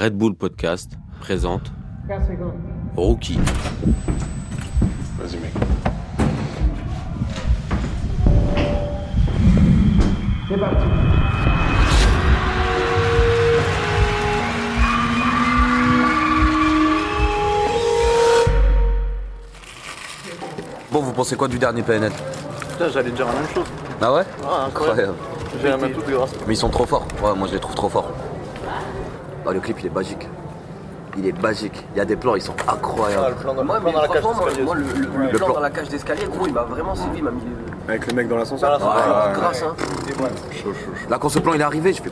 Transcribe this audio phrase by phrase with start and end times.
[0.00, 1.72] Red Bull Podcast présente
[2.94, 3.36] Rookie.
[5.18, 5.52] Vas-y, mec.
[20.92, 22.12] Bon, vous pensez quoi du dernier PNL
[22.70, 23.66] Putain, j'allais dire la même chose.
[24.00, 24.22] Ah ouais?
[24.44, 25.14] Ah, incroyable.
[25.60, 26.30] J'ai la même toute grâce.
[26.46, 27.08] Mais ils sont trop forts.
[27.20, 28.12] Ouais, moi je les trouve trop forts.
[29.48, 30.28] Oh, le clip, il est magique.
[31.16, 31.84] Il est magique.
[31.94, 33.28] Il y a des plans, ils sont Ah, incroyables.
[33.30, 34.64] le plan dans, Moi, le plan mais dans la cage franchement, moi, d'escalier.
[34.66, 37.18] moi, le, le- le Le plan dans la cage d'escalier, gros, il m'a vraiment suivi,
[37.18, 39.74] il m'a mis le- Avec le mec dans l'ascenseur ouais, grâce, hein.
[40.52, 41.10] Chaud, chaud, chaud.
[41.10, 42.10] Là, quand ce plan il est arrivé, je fais.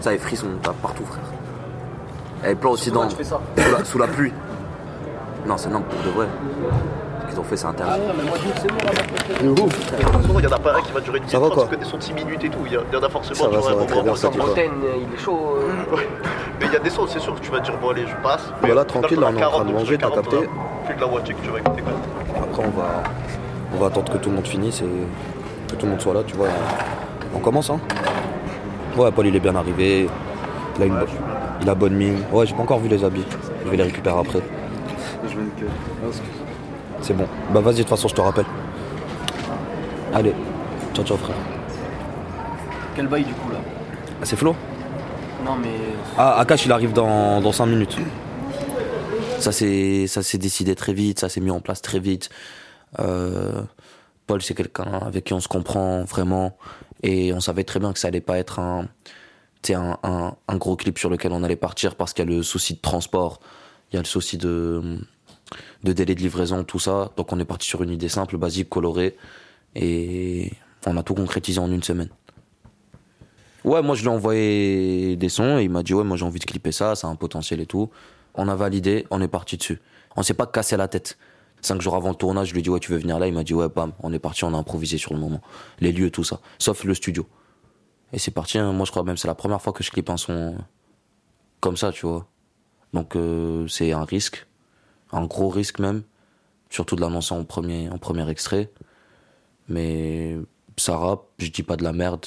[0.00, 1.20] Ça, les frissons t'as partout, frère.
[2.44, 3.06] Et le plan aussi dans.
[3.06, 3.38] tu fais ça.
[3.58, 4.32] Sous la, sous la pluie.
[5.46, 6.26] Non, c'est non, pour de vrai.
[7.24, 7.92] Ce qu'ils ont fait, c'est interdit.
[8.08, 10.52] Ah, mais moi, je dis que c'est bon, là, De toute façon, il y en
[10.52, 12.12] a pas un qui va durer 10 Ça va, quoi que des sons de 6
[12.14, 12.58] minutes et tout.
[12.66, 13.34] Il y, en a forcément.
[13.34, 14.30] Ça va, ça un va très bien, ça.
[14.30, 14.70] Bretagne,
[15.08, 15.58] il est chaud.
[16.68, 18.44] Il y a des sons, c'est sûr que tu vas dire, bon, allez, je passe.
[18.62, 20.48] Mais Voilà, tranquille, là, on est en train de 40, manger, t'as 40, capté.
[20.86, 21.92] Plus de la que tu vas écouter, quoi.
[22.42, 22.86] Après, on va,
[23.74, 24.84] on va attendre que tout le monde finisse et
[25.68, 26.48] que tout le monde soit là, tu vois.
[27.34, 27.80] On commence, hein
[28.96, 30.08] Ouais, Paul, il est bien arrivé.
[30.76, 31.06] Il a, une bo-
[31.62, 32.22] il a bonne mine.
[32.32, 33.26] Ouais, j'ai pas encore vu les habits.
[33.64, 34.40] Je vais les récupérer après.
[37.00, 37.26] C'est bon.
[37.52, 38.44] Bah, vas-y, de toute façon, je te rappelle.
[40.14, 40.34] Allez.
[40.94, 41.36] Ciao, ciao, frère.
[42.96, 43.58] Quel bail, du coup, là?
[44.20, 44.54] Ah, c'est Flo?
[46.16, 47.96] Ah, Akash, il arrive dans, dans 5 minutes.
[49.40, 52.28] Ça s'est décidé très vite, ça s'est mis en place très vite.
[52.98, 53.62] Euh,
[54.26, 56.56] Paul, c'est quelqu'un avec qui on se comprend vraiment.
[57.02, 58.88] Et on savait très bien que ça allait pas être un
[60.54, 63.40] gros clip sur lequel on allait partir parce qu'il y a le souci de transport,
[63.92, 64.98] il y a le souci de,
[65.84, 67.10] de délai de livraison, tout ça.
[67.16, 69.16] Donc on est parti sur une idée simple, basique, colorée.
[69.74, 70.52] Et
[70.86, 72.08] on a tout concrétisé en une semaine.
[73.64, 76.24] Ouais, moi je lui ai envoyé des sons et il m'a dit ouais, moi j'ai
[76.24, 77.90] envie de clipper ça, ça a un potentiel et tout.
[78.34, 79.80] On a validé, on est parti dessus.
[80.16, 81.18] On s'est pas cassé la tête.
[81.60, 83.26] Cinq jours avant le tournage, je lui ai dit ouais, tu veux venir là?
[83.26, 85.40] Il m'a dit ouais, bam, on est parti, on a improvisé sur le moment.
[85.80, 86.40] Les lieux, tout ça.
[86.58, 87.26] Sauf le studio.
[88.12, 88.72] Et c'est parti, hein.
[88.72, 90.56] moi je crois même c'est la première fois que je clippe un son
[91.60, 92.26] comme ça, tu vois.
[92.92, 94.46] Donc euh, c'est un risque,
[95.12, 96.02] un gros risque même,
[96.70, 98.70] surtout de l'annoncer en premier, en premier extrait.
[99.68, 100.38] Mais
[100.76, 102.24] ça rappe, je dis pas de la merde,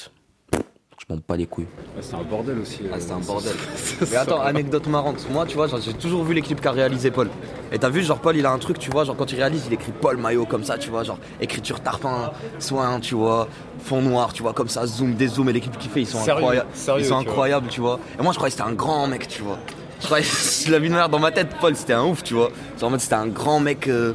[1.08, 1.66] je m'en bats les couilles.
[2.00, 2.80] C'est un bordel aussi.
[2.92, 3.52] Ah, c'était un bordel.
[4.10, 5.26] Mais attends, anecdote marrante.
[5.30, 7.28] Moi, tu vois, genre, j'ai toujours vu les clips qu'a réalisé Paul.
[7.72, 9.64] Et t'as vu, genre, Paul, il a un truc, tu vois, genre, quand il réalise,
[9.66, 12.30] il écrit Paul Maillot comme ça, tu vois, genre, écriture tarpin,
[12.60, 13.48] soin, tu vois,
[13.80, 16.06] fond noir, tu vois, comme ça, zoom, des zooms, et les clips qu'il fait, ils
[16.06, 16.68] sont Sérieux, incroyables.
[16.74, 17.32] sérieux, ils sont tu vois.
[17.32, 17.98] incroyables, tu vois.
[18.18, 19.58] Et moi, je croyais que c'était un grand mec, tu vois.
[20.00, 22.50] Je croyais, je l'avais vu dans ma tête, Paul, c'était un ouf, tu vois.
[22.78, 24.12] Genre, en mode, c'était un grand mec, euh,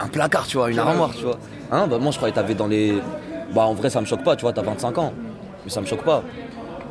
[0.00, 1.38] un placard, tu vois, une armoire, tu vois.
[1.70, 2.94] Hein, bah, moi, je croyais que t'avais dans les.
[3.54, 5.12] Bah, en vrai, ça me choque pas, tu vois, t'as 25 ans.
[5.64, 6.22] Mais ça me choque pas.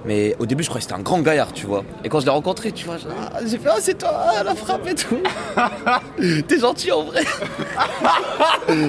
[0.05, 1.83] Mais au début, je croyais que c'était un grand gaillard, tu vois.
[2.03, 2.97] Et quand je l'ai rencontré, tu vois,
[3.33, 5.17] ah, j'ai fait, ah, c'est toi, ah, la frappe et tout.
[6.47, 7.23] T'es gentil en vrai.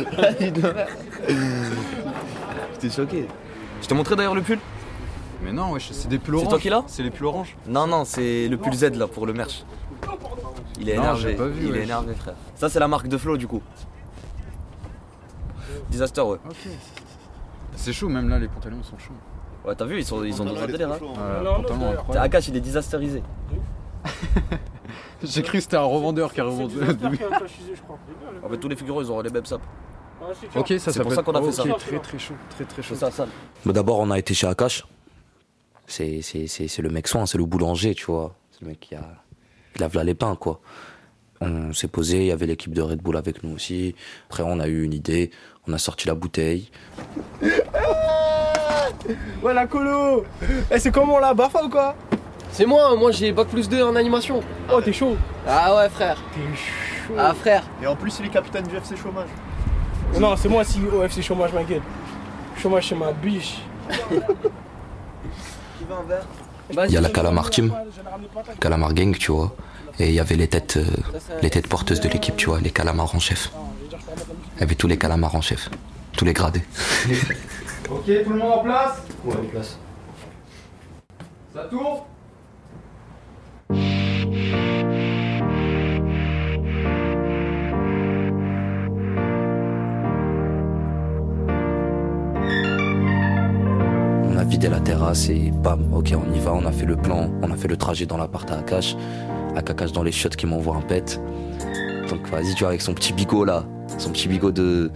[2.73, 3.29] J'étais choqué.
[3.83, 4.59] Je t'ai montré d'ailleurs le pull?
[5.43, 6.51] Mais non, wesh, c'est des pulls C'est oranges.
[6.51, 6.83] toi qui l'as?
[6.87, 7.57] C'est les pulls oranges.
[7.67, 9.65] Non, non, c'est le pull Z là pour le merch.
[10.81, 11.21] Il est Non, énervé.
[11.23, 12.35] j'ai pas vu, Il est énervé, frère.
[12.57, 13.63] Ça, c'est la marque de Flo, du coup.
[15.91, 16.39] Disaster, ouais.
[17.77, 19.13] C'est chaud, même là, les pantalons sont chauds.
[19.65, 20.93] Ouais, t'as vu, ils sont, ils sont dans un délire.
[20.93, 20.99] Hein.
[21.01, 22.19] Incroyable.
[22.19, 23.23] Akash, il est disasterisé.
[25.23, 26.77] J'ai cru que c'était un revendeur qui a revendu.
[28.43, 29.63] En fait, tous les figurants, ils auront les mêmes sapes.
[30.55, 31.63] ok, ça, C'est ça pour peut ça qu'on a fait ok, ça.
[31.79, 32.95] Très très chaud, très très chaud.
[32.95, 33.27] C'est ça, ça.
[33.65, 34.85] D'abord, on a été chez Akash.
[35.87, 38.35] C'est, c'est, c'est, c'est le mec soin, c'est le boulanger, tu vois.
[38.51, 39.05] C'est le mec qui a.
[39.77, 40.61] Il lave là les pains, quoi.
[41.41, 43.95] On s'est posé, il y avait l'équipe de Red Bull avec nous aussi.
[44.29, 45.31] Après, on a eu une idée,
[45.67, 46.71] on a sorti la bouteille.
[49.43, 50.25] Ouais, la colo
[50.71, 51.95] Eh, c'est comment là Bafa ou quoi?
[52.51, 54.41] C'est moi, moi j'ai bac plus 2 en animation.
[54.73, 55.17] Oh, t'es chaud
[55.47, 56.17] Ah ouais, frère.
[56.33, 57.65] T'es chaud Ah, frère.
[57.83, 59.29] Et en plus, il est capitaine du FC Chômage.
[60.21, 61.83] Non, c'est moi si au FC Chômage, ma gueule.
[62.57, 63.59] Chômage, c'est ma biche.
[66.87, 67.75] Il y a la Calamar Team,
[68.61, 69.55] Calamar Gang, tu vois.
[69.99, 70.85] Et il y avait les têtes, euh,
[71.43, 73.51] les têtes porteuses de l'équipe, tu vois, les calamars en chef.
[74.57, 75.71] Il y avait tous les calamars en chef,
[76.17, 76.63] tous les gradés.
[77.91, 79.79] Ok, tout le monde en place Ouais, en place.
[81.55, 82.01] Ça tourne
[94.27, 96.97] On a vidé la terrasse et bam, ok, on y va, on a fait le
[96.97, 98.97] plan, on a fait le trajet dans l'appart à Akash,
[99.57, 101.21] Akash dans les chiottes qui m'envoie un pet.
[102.09, 103.65] Donc vas-y, tu vois, avec son petit bigot là,
[103.99, 104.91] son petit bigot de,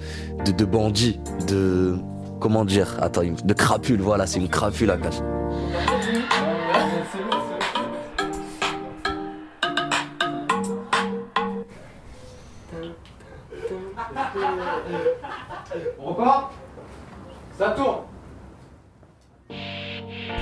[0.44, 1.96] de, de bandit, de
[2.38, 2.96] comment dire?
[3.00, 5.20] Attends, de crapule, voilà, c'est une crapule à cache.
[16.00, 16.52] On repart
[17.58, 17.96] Ça tourne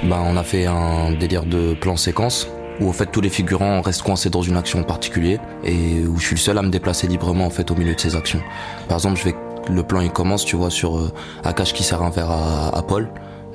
[0.04, 2.46] bah, on a fait un délire de plan séquence
[2.80, 6.18] où en fait tous les figurants restent coincés dans une action en particulier et où
[6.18, 8.40] je suis le seul à me déplacer librement en fait au milieu de ces actions.
[8.88, 9.34] Par exemple, je vais
[9.68, 11.12] le plan il commence, tu vois, sur euh,
[11.44, 13.08] Akash qui sert un verre à, Paul,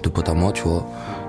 [0.03, 0.85] de pote à moi, tu vois.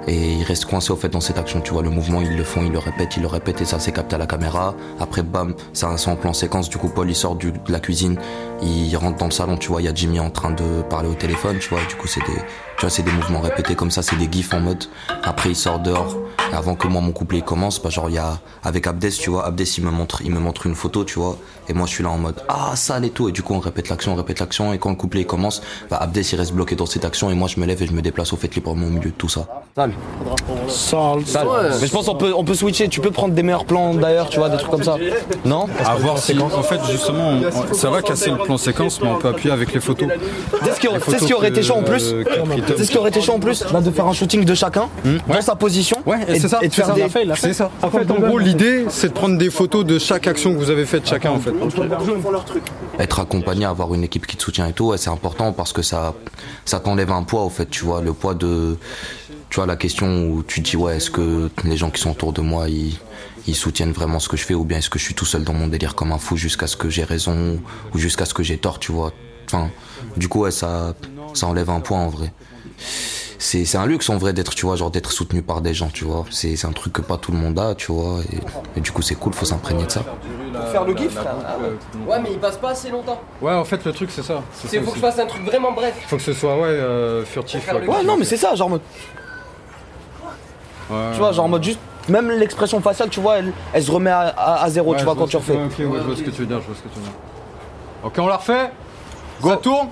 [0.08, 1.82] Et il reste coincé au fait dans cette action, tu vois.
[1.82, 4.16] Le mouvement, ils le font, ils le répètent, ils le répètent et ça c'est capté
[4.16, 4.74] à la caméra.
[4.98, 6.68] Après, bam, c'est un, en plan séquence.
[6.68, 8.18] Du coup, Paul il sort de la cuisine,
[8.62, 9.80] il rentre dans le salon, tu vois.
[9.80, 11.84] Il y a Jimmy en train de parler au téléphone, tu vois.
[11.88, 14.52] Du coup, c'est des, tu vois, c'est des mouvements répétés comme ça, c'est des gifs
[14.52, 14.84] en mode.
[15.22, 16.16] Après, il sort dehors.
[16.52, 19.46] Avant que moi mon couplet commence, bah genre il y a avec Abdes, tu vois.
[19.46, 21.38] Abdes il me montre, il me montre une photo, tu vois.
[21.68, 23.28] Et moi je suis là en mode ah sale et tout.
[23.28, 24.72] Et du coup on répète l'action, on répète l'action.
[24.72, 27.48] Et quand le couplet commence, bah Abdes il reste bloqué dans cette action et moi
[27.48, 29.46] je me lève et je me déplace au fait librement au milieu de tout ça.
[29.76, 29.92] Sale.
[30.68, 31.26] Sale.
[31.26, 31.46] Sale.
[31.80, 32.88] Mais je pense qu'on peut, on peut switcher.
[32.88, 34.96] Tu peux prendre des meilleurs plans d'ailleurs, tu vois, des trucs comme ça.
[35.44, 35.66] Non?
[35.84, 36.38] À voir si.
[36.38, 37.30] En fait, justement,
[37.70, 40.08] on- ça va casser le plan séquence, mais on peut appuyer avec les photos.
[40.64, 40.88] C'est ce qui,
[41.28, 42.14] ce aurait été chaud en plus?
[42.76, 44.88] C'est ce qui aurait été chaud en plus, bah, de faire un shooting de chacun
[45.28, 45.98] dans sa position.
[46.06, 46.58] Ouais, et c'est ça.
[46.62, 46.92] et de faire ça.
[46.94, 47.06] des.
[47.36, 47.70] C'est ça.
[47.82, 50.70] En fait, en gros, l'idée, c'est de prendre des photos de chaque action que vous
[50.70, 51.51] avez faite chacun, en fait.
[52.98, 55.82] Être accompagné, avoir une équipe qui te soutient et tout, ouais, c'est important parce que
[55.82, 56.14] ça,
[56.64, 58.76] ça t'enlève un poids au fait, tu vois, le poids de,
[59.50, 62.10] tu vois, la question où tu te dis ouais, est-ce que les gens qui sont
[62.10, 62.98] autour de moi, ils,
[63.46, 65.44] ils soutiennent vraiment ce que je fais ou bien est-ce que je suis tout seul
[65.44, 67.60] dans mon délire comme un fou jusqu'à ce que j'ai raison
[67.94, 69.12] ou jusqu'à ce que j'ai tort, tu vois.
[69.46, 69.70] Enfin,
[70.16, 70.94] du coup, ouais, ça,
[71.34, 72.32] ça enlève un poids en vrai.
[73.42, 75.88] C'est, c'est un luxe en vrai d'être, tu vois, genre d'être soutenu par des gens,
[75.92, 76.24] tu vois.
[76.30, 78.20] C'est, c'est un truc que pas tout le monde a, tu vois.
[78.32, 80.04] Et, et du coup, c'est cool, faut s'imprégner de ça.
[80.70, 81.18] Faire le gif
[82.06, 83.20] Ouais, mais il passe pas assez longtemps.
[83.40, 84.42] Ouais, en fait, le truc, c'est ça.
[84.54, 85.92] C'est faut que je fasse un truc vraiment bref.
[86.06, 87.66] Faut que ce soit, ouais, euh, furtif.
[87.72, 88.80] ouais, Ouais, non, mais c'est ça, genre en mode.
[90.88, 90.96] Ouais.
[91.12, 91.80] Tu vois, genre en mode juste.
[92.08, 95.04] Même l'expression faciale, tu vois, elle, elle se remet à, à- à zéro, Ouais, tu
[95.04, 95.52] vois, quand tu refais.
[95.56, 96.98] ouais, Ok, ouais, je vois ce que tu veux dire, je vois ce que tu
[97.00, 97.12] veux dire.
[98.04, 98.70] Ok, on la refait?
[99.42, 99.88] Ça tourne?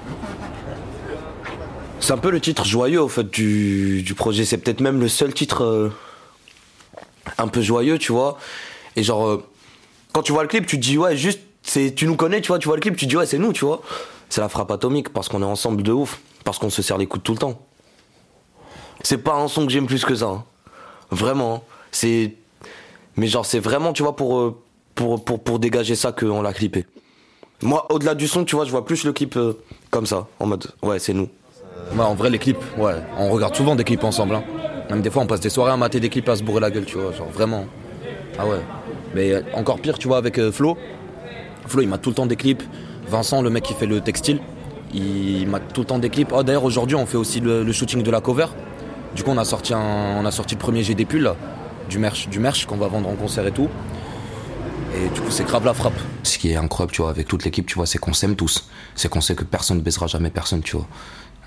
[2.00, 4.44] C'est un peu le titre joyeux au fait du, du projet.
[4.44, 5.92] C'est peut-être même le seul titre euh,
[7.38, 8.38] un peu joyeux, tu vois.
[8.96, 9.44] Et genre, euh,
[10.12, 12.48] quand tu vois le clip, tu te dis ouais, juste, c'est, tu nous connais, tu
[12.48, 13.82] vois, tu vois le clip, tu te dis ouais, c'est nous, tu vois.
[14.28, 17.06] C'est la frappe atomique parce qu'on est ensemble de ouf, parce qu'on se serre les
[17.06, 17.60] coudes tout le temps.
[19.02, 20.44] C'est pas un son que j'aime plus que ça, hein.
[21.10, 21.54] vraiment.
[21.56, 21.60] hein.
[21.92, 22.34] C'est,
[23.16, 24.56] mais genre c'est vraiment, tu vois, pour euh,
[24.94, 26.86] pour pour pour dégager ça qu'on l'a clippé.
[27.62, 29.54] Moi, au-delà du son, tu vois, je vois plus le clip euh,
[29.90, 31.28] comme ça, en mode ouais, c'est nous.
[31.92, 32.94] Ouais, en vrai, les clips, ouais.
[33.18, 34.36] On regarde souvent des clips ensemble.
[34.36, 34.44] Hein.
[34.90, 36.70] Même des fois, on passe des soirées à mater des clips à se bourrer la
[36.70, 37.12] gueule, tu vois.
[37.12, 37.64] Genre, vraiment.
[38.38, 38.60] Ah ouais.
[39.14, 40.76] Mais euh, encore pire, tu vois, avec euh, Flo.
[41.66, 42.62] Flo, il mate tout le temps des clips.
[43.08, 44.40] Vincent, le mec qui fait le textile,
[44.94, 46.30] il mate tout le temps des clips.
[46.32, 48.46] Oh, d'ailleurs, aujourd'hui, on fait aussi le, shooting de la cover.
[49.14, 49.80] Du coup, on a sorti, un,
[50.18, 51.36] on a sorti le premier GD pull, là,
[51.88, 53.68] du merch, du merch qu'on va vendre en concert et tout.
[54.94, 55.98] Et du coup, c'est grave la frappe.
[56.22, 58.68] Ce qui est incroyable, tu vois, avec toute l'équipe, tu vois, c'est qu'on s'aime tous.
[58.94, 60.86] C'est qu'on sait que personne ne baisera jamais personne, tu vois.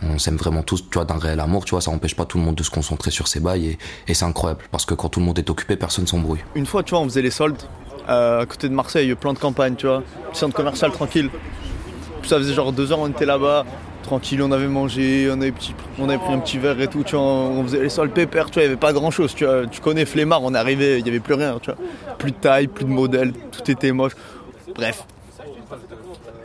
[0.01, 2.37] On s'aime vraiment tous, tu vois, d'un réel amour, tu vois, ça empêche pas tout
[2.37, 5.19] le monde de se concentrer sur ses bails et, c'est incroyable parce que quand tout
[5.19, 6.43] le monde est occupé, personne s'embrouille.
[6.55, 7.61] Une fois, tu vois, on faisait les soldes
[8.09, 10.03] euh, à côté de Marseille, plan de campagne, tu vois,
[10.33, 11.29] centre commercial tranquille.
[12.21, 13.65] Puis ça faisait genre deux heures, on était là-bas,
[14.03, 17.03] tranquille, on avait mangé, on avait, petit- on avait pris un petit verre et tout,
[17.03, 19.45] tu vois, on faisait les soldes pépères, tu vois, il n'y avait pas grand-chose, tu
[19.45, 19.65] vois.
[19.67, 21.79] Tu connais Flemmard, on arrivé, il n'y avait plus rien, tu vois.
[22.17, 24.13] Plus de taille, plus de modèle, tout était moche.
[24.75, 25.05] Bref.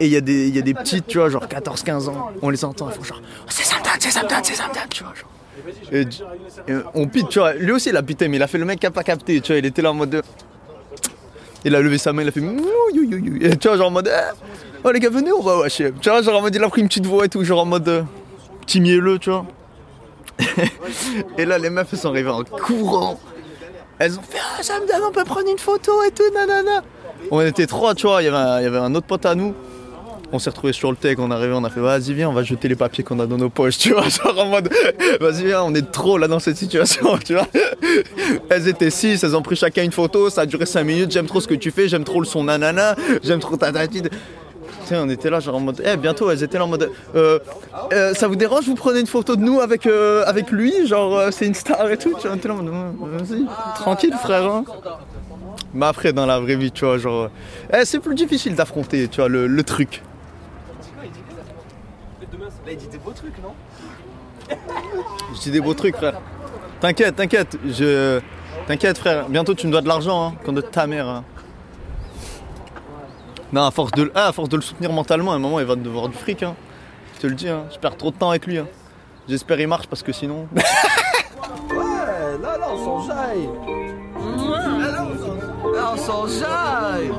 [0.00, 2.95] Et il y, a des- petites, tu vois, genre 14-15 ans, on les entend, ils
[2.95, 5.12] font genre, Oh, c'est Samdan, c'est Samdan, c'est Samdan, tu vois.
[5.93, 6.05] Et,
[6.95, 7.55] on pite, tu vois.
[7.55, 9.40] Lui aussi, il a pité, mais il a fait le mec qui a pas capté,
[9.40, 9.59] tu vois.
[9.59, 10.11] Il était là en mode.
[10.11, 10.23] de-
[11.64, 12.40] Il a levé sa main, il a fait.
[12.40, 14.09] Et tu vois, genre en mode.
[14.12, 14.33] eh,
[14.85, 15.83] Oh les gars, venez, on va wesh.
[16.00, 17.64] Tu vois, genre en mode, il a pris une petite voix et tout, genre en
[17.67, 17.88] mode.
[17.88, 18.02] euh,
[18.61, 19.47] petit mielleux, tu vois.
[21.38, 23.19] et là, les meufs, sont arrivées en courant.
[23.99, 26.83] Elles ont fait Ah, donne, on peut prendre une photo et tout, nanana.
[27.33, 28.23] On était trois, tu vois.
[28.23, 29.55] Il y avait un autre pote à nous.
[30.30, 32.35] On s'est retrouvés sur le tech, on est arrivé, on a fait vas-y viens, on
[32.35, 34.68] va jeter les papiers qu'on a dans nos poches, tu vois, genre en mode
[35.20, 37.47] vas-y viens, on est trop là dans cette situation, tu vois.
[38.50, 41.26] Elles étaient six, elles ont pris chacun une photo, ça a duré cinq minutes, j'aime
[41.26, 43.73] trop ce que tu fais, j'aime trop le son nanana, j'aime trop ta.
[44.87, 47.38] Tiens, on était là genre en mode, eh bientôt, elles étaient là en mode, euh,
[47.92, 51.16] euh, ça vous dérange, vous prenez une photo de nous avec, euh, avec lui, genre
[51.16, 53.44] euh, c'est une star et tout, tu vois, on était là en mode, vas-y,
[53.76, 54.64] tranquille frère, hein.
[55.75, 57.30] Mais après, dans la vraie vie, tu vois, genre,
[57.73, 60.02] eh, c'est plus difficile d'affronter, tu vois, le, le truc.
[62.68, 63.54] Là, il dit des beaux trucs, non
[65.34, 66.20] Je dis des beaux trucs, frère.
[66.82, 67.56] T'inquiète, t'inquiète.
[67.66, 68.20] Je...
[68.66, 69.26] T'inquiète, frère.
[69.30, 71.08] Bientôt, tu me dois de l'argent, hein, comme de ta mère.
[71.08, 71.25] hein.
[73.54, 74.12] Non, à force, de...
[74.14, 76.16] ah, à force de le soutenir mentalement, à un moment, il va te devoir du
[76.18, 76.42] fric.
[76.42, 76.56] Hein.
[77.14, 77.64] Je te le dis, hein.
[77.72, 78.58] je perds trop de temps avec lui.
[78.58, 78.66] Hein.
[79.26, 80.46] J'espère il marche parce que sinon.
[82.42, 83.48] Là, là, on s'enjaille
[85.75, 87.10] Là, on s'enjaille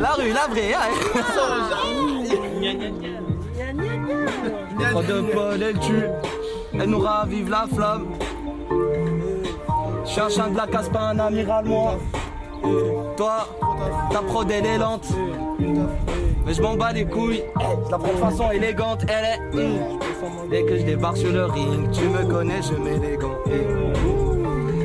[0.00, 0.90] La rue, la vraie, hein
[5.02, 6.04] De Paul, elle tue.
[6.72, 8.06] Elle nous ravive la flamme.
[10.04, 11.98] Suis un de la casse, pas un amiral, moi.
[13.16, 13.48] Toi,
[14.12, 15.08] ta prod, elle est lente.
[16.46, 17.42] Mais je m'en bats les couilles.
[17.86, 19.04] Je la prends de façon élégante.
[19.08, 19.40] Elle est.
[20.50, 23.18] Dès que je débarque sur le ring, tu me connais, je mets.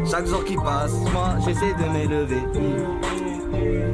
[0.09, 2.43] Chaque jour qui passe, moi, j'essaie de m'élever.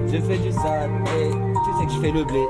[0.08, 0.92] Je fais du sale.
[1.06, 2.46] Tu sais que je fais le blé.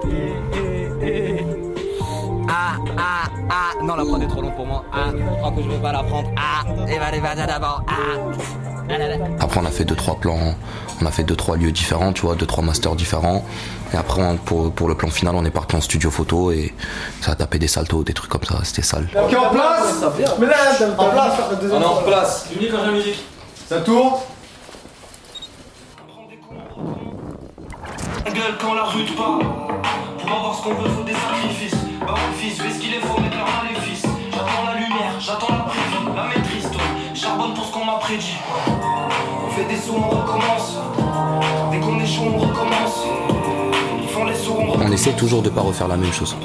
[2.48, 4.84] Ah, ah, ah, non, la prod est trop longue pour moi.
[4.94, 6.30] Ah, je crois que je vais pas la prendre.
[6.38, 7.84] Ah, et va, allez, va, d'abord.
[7.88, 8.20] Ah.
[9.40, 10.56] Après, on a fait deux trois plans,
[11.02, 13.44] on a fait deux trois lieux différents, tu vois, deux trois masters différents.
[13.94, 16.74] Et après, on- pour, pour le plan final, on est parti en studio photo et
[17.22, 19.08] ça a tapé des saltos, des trucs comme ça, c'était sale.
[19.16, 20.04] Ok, en place
[20.40, 20.56] Mais là,
[20.98, 21.34] en place
[21.72, 22.48] On est en place.
[22.60, 23.24] J'ai la musique.
[23.68, 24.14] Ça tourne
[28.36, 29.40] gueule quand la rue te parle.
[30.20, 31.75] Pour avoir ce qu'on veut, faut des sacrifices.
[32.06, 33.20] Bah fils, fais ce qu'il est, faut
[38.05, 38.38] prédit.
[39.45, 40.77] On fait des sauts, on recommence.
[41.71, 42.97] Dès qu'on échoue, on recommence.
[44.01, 44.89] Ils font les sauts, on recommence.
[44.89, 46.35] On essaie toujours de pas refaire la même chose.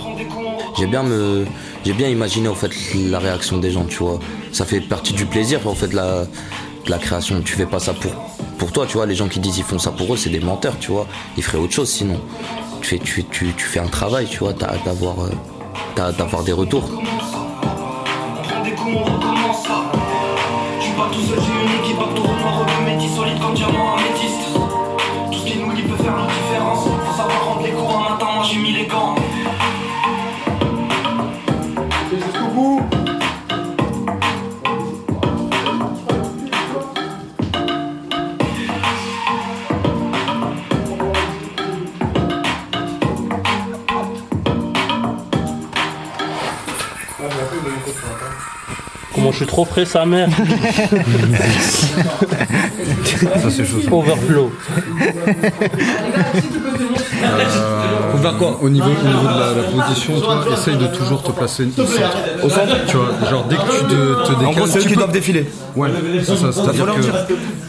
[0.78, 1.46] J'ai bien me,
[1.84, 4.18] j'ai bien imaginé en fait la réaction des gens, tu vois.
[4.52, 7.42] Ça fait partie du plaisir en fait de la, de la création.
[7.42, 8.12] Tu fais pas ça pour,
[8.56, 9.04] pour toi, tu vois.
[9.04, 11.06] Les gens qui disent ils font ça pour eux, c'est des menteurs, tu vois.
[11.36, 12.18] Ils feraient autre chose sinon.
[12.80, 14.54] Tu fais, tu, tu, tu fais un travail, tu vois.
[14.54, 16.88] T'as hâte d'avoir, euh, d'avoir des retours.
[21.20, 23.99] Seul, j'ai une équipe, bateau noir, rebeu, métis, solide comme diamant
[49.44, 50.28] suis trop frais, sa mère.
[53.42, 53.78] Ça, c'est chaud.
[53.90, 54.50] Overflow.
[58.12, 61.22] Faut faire quoi Au niveau, au niveau de la, la position, toi, essaye de toujours
[61.22, 62.16] te placer au centre.
[62.44, 64.46] Au centre Tu vois, genre dès que tu te, te décales.
[64.46, 65.46] En gros, c'est eux qui doivent défiler.
[65.76, 65.88] Ouais,
[66.22, 67.00] c'est ça, c'est-à-dire que.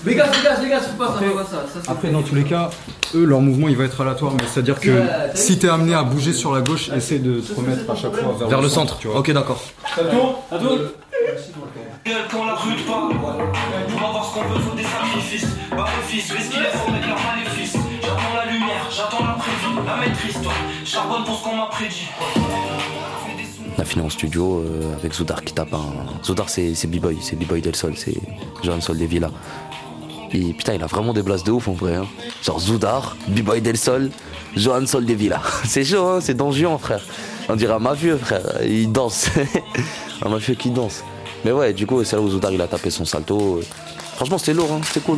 [0.10, 1.64] Les gars, les gars, les gars, faut pas pas ça.
[1.92, 2.70] Après, dans tous les cas,
[3.14, 4.92] eux, leur mouvement, il va être aléatoire, mais c'est-à-dire que
[5.36, 8.36] si t'es amené à bouger sur la gauche, essaye de te remettre à chaque fois
[8.40, 8.98] vers, Vers le centre.
[8.98, 9.20] tu vois.
[9.20, 9.62] Ok, d'accord.
[9.96, 10.80] Ça tourne
[12.30, 13.14] quand la rue te parle.
[13.90, 15.48] Pour avoir ce qu'on veut, faut des sacrifices.
[15.72, 17.74] Bah ouais, fils, fais ce qu'il est, faut mettre leur maléfice.
[18.02, 20.52] J'attends la lumière, j'attends la prévie, la maîtrise, toi.
[20.86, 22.08] Charbonne pour ce qu'on m'a prédit.
[22.34, 26.24] Fais des sous- On a fini en studio euh, avec Zoudar qui tape un.
[26.24, 28.16] Zoudar, c'est c'est B-Boy, c'est B-Boy Del Sol, c'est
[28.64, 29.32] Johan Sol des Villas.
[30.34, 31.96] Et putain, il a vraiment des blases de ouf en vrai.
[31.96, 32.08] hein.
[32.42, 34.12] Genre Zoudar, B-Boy Del Sol,
[34.56, 35.42] Johan Sol des Villas.
[35.66, 37.02] C'est chaud, hein, c'est dangereux, frère.
[37.50, 38.42] On dirait un mafieux, frère.
[38.64, 39.30] Il danse.
[40.26, 41.04] un mafieux qui danse.
[41.44, 43.62] Mais ouais, du coup, c'est là où Zoudar il a tapé son salto.
[44.16, 45.18] Franchement, c'était lourd, hein, c'était cool.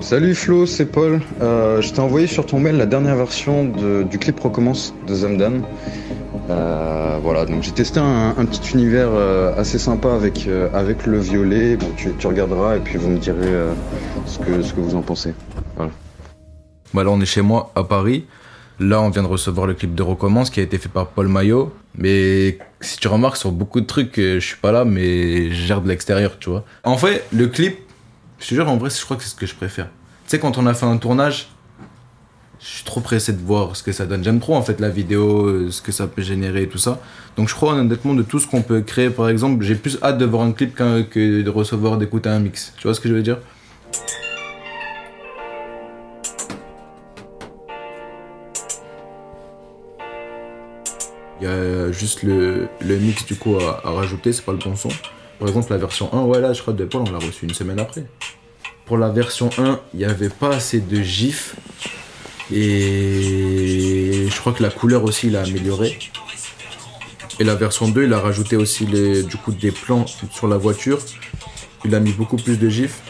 [0.00, 1.20] Salut Flo, c'est Paul.
[1.40, 5.14] Euh, je t'ai envoyé sur ton mail la dernière version de- du clip Recommence de
[5.14, 5.62] Zamdan.
[6.50, 11.06] Euh, voilà, donc j'ai testé un, un petit univers euh, assez sympa avec, euh, avec
[11.06, 11.76] le violet.
[11.76, 13.52] Bon, tu, regarderas et puis vous me direz
[14.26, 15.34] ce, que, ce que vous en pensez.
[15.76, 15.92] Voilà.
[16.94, 18.26] Bah là, on est chez moi à Paris.
[18.80, 21.28] Là, on vient de recevoir le clip de Recommence qui a été fait par Paul
[21.28, 21.72] Maillot.
[21.96, 25.80] Mais si tu remarques sur beaucoup de trucs, je suis pas là, mais je gère
[25.80, 26.64] de l'extérieur, tu vois.
[26.82, 27.78] En fait, le clip,
[28.40, 29.86] je te jure, en vrai, je crois que c'est ce que je préfère.
[29.86, 31.51] Tu sais, quand on a fait un tournage,
[32.62, 34.22] je suis trop pressé de voir ce que ça donne.
[34.22, 37.00] J'aime trop, en fait, la vidéo, euh, ce que ça peut générer et tout ça.
[37.36, 40.18] Donc, je crois honnêtement de tout ce qu'on peut créer, par exemple, j'ai plus hâte
[40.18, 42.72] de voir un clip que de recevoir, d'écouter un mix.
[42.76, 43.38] Tu vois ce que je veux dire?
[51.40, 54.76] Il y a juste le, mix du coup à, à rajouter, c'est pas le bon
[54.76, 54.90] son.
[55.40, 57.54] Par exemple, la version 1, ouais, là, je crois de Paul, on l'a reçu une
[57.54, 58.04] semaine après.
[58.86, 61.56] Pour la version 1, il n'y avait pas assez de gifs.
[62.50, 65.98] Et je crois que la couleur aussi, il a amélioré.
[67.40, 70.56] Et la version 2, il a rajouté aussi les, du coup des plans sur la
[70.58, 70.98] voiture.
[71.84, 73.00] Il a mis beaucoup plus de gifs.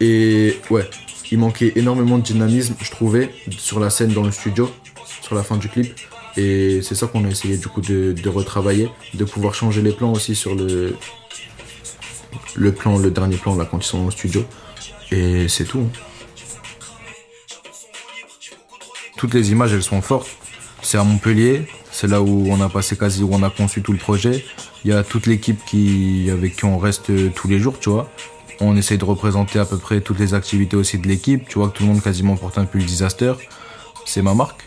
[0.00, 0.88] Et ouais,
[1.30, 4.70] il manquait énormément de dynamisme, je trouvais, sur la scène dans le studio,
[5.22, 5.94] sur la fin du clip.
[6.36, 9.92] Et c'est ça qu'on a essayé du coup de, de retravailler, de pouvoir changer les
[9.92, 10.96] plans aussi sur le,
[12.56, 14.44] le plan, le dernier plan là quand ils sont au studio.
[15.12, 15.80] Et c'est tout.
[15.80, 15.98] hein.
[19.16, 20.28] Toutes les images elles sont fortes.
[20.82, 23.92] C'est à Montpellier, C'est là où on a passé quasi, où on a conçu tout
[23.92, 24.44] le projet.
[24.84, 28.10] Il y a toute l'équipe qui, avec qui on reste tous les jours, tu vois.
[28.60, 31.48] On essaye de représenter à peu près toutes les activités aussi de l'équipe.
[31.48, 33.32] Tu vois que tout le monde quasiment porte un pull disaster.
[34.04, 34.62] C'est ma marque.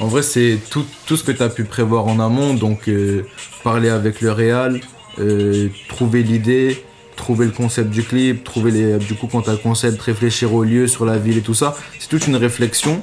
[0.00, 2.54] En vrai, c'est tout, ce que tu as pu prévoir en amont.
[2.54, 3.26] Donc, euh,
[3.62, 4.80] parler avec le Real,
[5.18, 6.82] euh, trouver l'idée,
[7.20, 10.52] trouver le concept du clip, trouver les, du coup, quand tu as le concept, réfléchir
[10.54, 11.76] au lieu, sur la ville et tout ça.
[11.98, 13.02] C'est toute une réflexion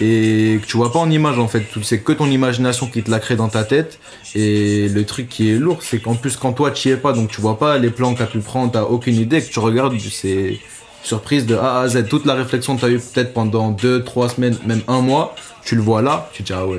[0.00, 1.64] et que tu vois pas en image en fait.
[1.82, 4.00] C'est que ton imagination qui te la crée dans ta tête.
[4.34, 7.12] Et le truc qui est lourd, c'est qu'en plus, quand toi tu y es pas,
[7.12, 9.94] donc tu vois pas les plans que pu prendre, tu aucune idée, que tu regardes,
[10.00, 10.58] c'est
[11.04, 12.08] surprise de A à Z.
[12.08, 15.34] Toute la réflexion que tu as eu peut-être pendant 2, 3 semaines, même un mois,
[15.64, 16.78] tu le vois là, tu te dis ah ouais.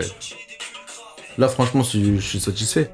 [1.37, 2.89] Là, franchement, je suis satisfait.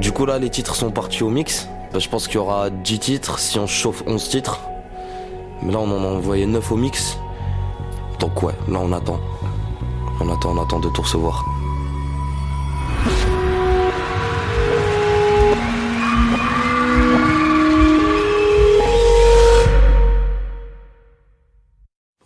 [0.00, 1.68] Du coup là les titres sont partis au mix.
[1.94, 4.62] Je pense qu'il y aura 10 titres si on chauffe 11 titres.
[5.62, 7.18] Mais là on en a envoyé 9 au mix.
[8.18, 9.20] Donc ouais, là on attend.
[10.20, 11.44] On attend, on attend de tout recevoir.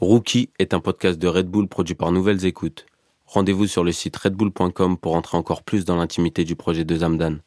[0.00, 2.86] Rookie est un podcast de Red Bull produit par Nouvelles Écoutes.
[3.26, 7.38] Rendez-vous sur le site redbull.com pour entrer encore plus dans l'intimité du projet de Zamdan.